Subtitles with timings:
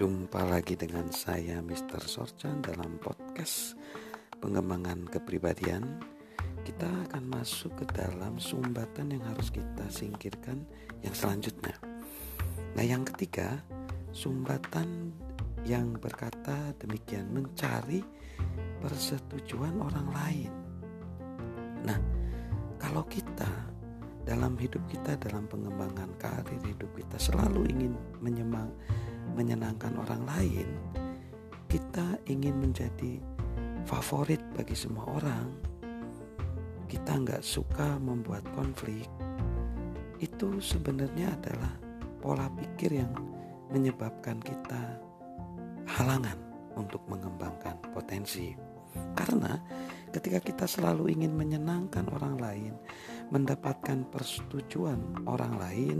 [0.00, 2.00] Jumpa lagi dengan saya Mr.
[2.00, 3.76] Sorchan dalam podcast
[4.40, 6.00] pengembangan kepribadian
[6.64, 10.64] Kita akan masuk ke dalam sumbatan yang harus kita singkirkan
[11.04, 11.76] yang selanjutnya
[12.72, 13.60] Nah yang ketiga
[14.08, 15.12] Sumbatan
[15.68, 18.00] yang berkata demikian Mencari
[18.80, 20.52] persetujuan orang lain
[21.84, 22.00] Nah
[22.80, 23.52] kalau kita
[24.30, 28.70] dalam hidup kita dalam pengembangan karir hidup kita selalu ingin menyemang
[29.34, 30.70] menyenangkan orang lain,
[31.66, 33.18] kita ingin menjadi
[33.90, 35.50] favorit bagi semua orang,
[36.86, 39.10] kita nggak suka membuat konflik,
[40.22, 41.74] itu sebenarnya adalah
[42.22, 43.10] pola pikir yang
[43.74, 44.94] menyebabkan kita
[45.90, 46.38] halangan
[46.78, 48.54] untuk mengembangkan potensi.
[49.14, 49.58] Karena
[50.10, 52.74] ketika kita selalu ingin menyenangkan orang lain,
[53.30, 55.98] mendapatkan persetujuan orang lain,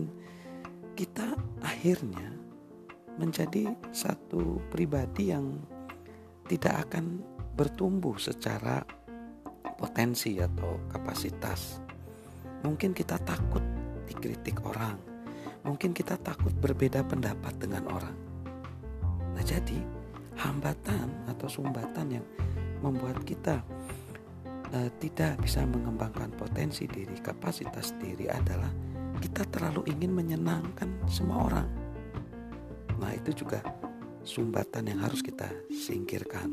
[0.99, 2.35] kita akhirnya
[3.17, 5.59] menjadi satu pribadi yang
[6.51, 7.23] tidak akan
[7.55, 8.83] bertumbuh secara
[9.79, 11.79] potensi atau kapasitas.
[12.67, 13.63] Mungkin kita takut
[14.05, 14.99] dikritik orang,
[15.65, 18.17] mungkin kita takut berbeda pendapat dengan orang.
[19.33, 19.79] Nah, jadi
[20.37, 22.27] hambatan atau sumbatan yang
[22.81, 23.61] membuat kita
[24.75, 28.71] uh, tidak bisa mengembangkan potensi diri, kapasitas diri adalah
[29.21, 31.69] kita terlalu ingin menyenangkan semua orang
[33.01, 33.65] Nah, itu juga
[34.21, 36.53] sumbatan yang harus kita singkirkan.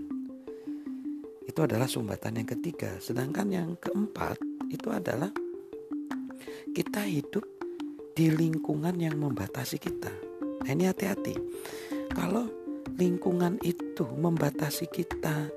[1.44, 2.96] Itu adalah sumbatan yang ketiga.
[3.04, 4.40] Sedangkan yang keempat
[4.72, 5.30] itu adalah
[6.72, 7.44] kita hidup
[8.16, 10.10] di lingkungan yang membatasi kita.
[10.64, 11.36] Nah, ini hati-hati.
[12.16, 12.48] Kalau
[12.96, 15.52] lingkungan itu membatasi kita,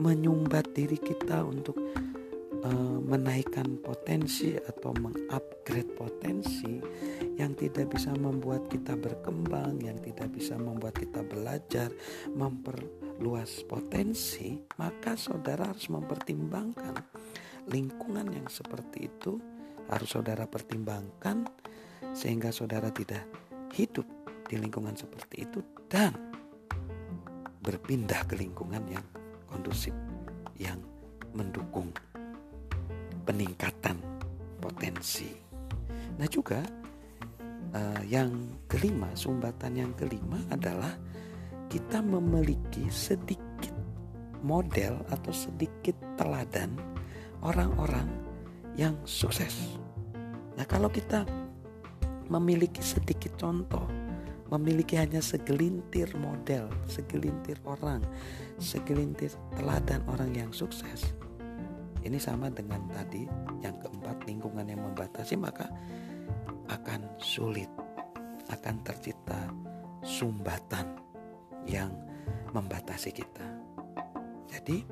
[0.00, 1.76] menyumbat diri kita untuk
[2.64, 6.80] uh, menaikkan potensi atau mengupgrade potensi,
[7.36, 11.90] yang tidak bisa membuat kita berkembang, yang tidak bisa membuat kita belajar,
[12.32, 16.94] memperluas potensi, maka saudara harus mempertimbangkan
[17.70, 19.38] lingkungan yang seperti itu
[19.90, 21.46] harus saudara pertimbangkan
[22.16, 23.22] sehingga saudara tidak
[23.76, 24.06] hidup
[24.48, 26.12] di lingkungan seperti itu dan
[27.62, 29.06] berpindah ke lingkungan yang
[29.52, 29.92] kondusif
[30.56, 30.80] yang
[31.36, 31.92] mendukung
[33.28, 34.00] peningkatan
[34.58, 35.28] potensi.
[36.16, 36.64] Nah, juga
[37.76, 40.96] uh, yang kelima, sumbatan yang kelima adalah
[41.68, 43.72] kita memiliki sedikit
[44.42, 46.74] model atau sedikit teladan
[47.40, 48.08] orang-orang
[48.74, 49.78] yang sukses.
[50.58, 51.24] Nah, kalau kita
[52.28, 53.84] memiliki sedikit contoh,
[54.52, 58.04] memiliki hanya segelintir model, segelintir orang,
[58.60, 61.16] segelintir teladan orang yang sukses.
[62.04, 63.24] Ini sama dengan tadi
[63.64, 65.72] yang keempat lingkungan yang membatasi maka
[66.68, 67.70] akan sulit,
[68.52, 69.48] akan tercipta
[70.04, 71.00] sumbatan
[71.64, 71.94] yang
[72.52, 73.46] membatasi kita.
[74.50, 74.84] Jadi,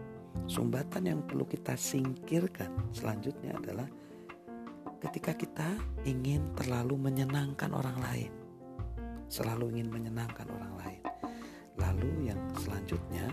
[0.48, 3.90] sumbatan yang perlu kita singkirkan selanjutnya adalah
[5.02, 5.68] ketika kita
[6.06, 8.32] ingin terlalu menyenangkan orang lain,
[9.30, 11.02] selalu ingin menyenangkan orang lain.
[11.78, 13.30] Lalu, yang selanjutnya,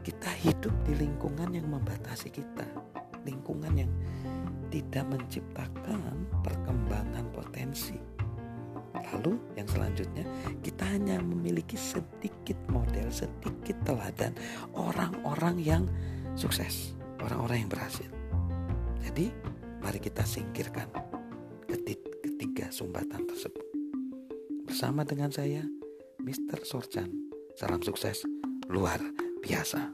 [0.00, 2.64] kita hidup di lingkungan yang membatasi kita,
[3.28, 3.92] lingkungan yang
[4.72, 8.00] tidak menciptakan perkembangan potensi.
[9.10, 10.24] Lalu yang selanjutnya
[10.64, 14.32] kita hanya memiliki sedikit model, sedikit teladan
[14.72, 15.82] orang-orang yang
[16.38, 18.10] sukses, orang-orang yang berhasil.
[19.02, 19.34] Jadi
[19.82, 20.86] mari kita singkirkan
[21.66, 23.69] ketiga sumbatan tersebut.
[24.70, 25.66] Bersama dengan saya,
[26.22, 26.62] Mr.
[26.62, 27.10] Sorchan.
[27.58, 28.22] Salam sukses
[28.70, 29.02] luar
[29.42, 29.90] biasa.